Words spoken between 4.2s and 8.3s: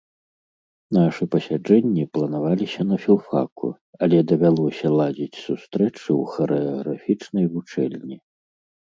давялося ладзіць сустрэчы ў харэаграфічнай вучэльні.